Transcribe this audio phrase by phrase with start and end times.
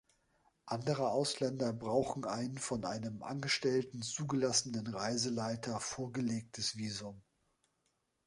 [0.65, 7.21] Andere Ausländer brauchen ein von einem angestellten, zugelassenen Reiseleiter vorgelegtes Visum.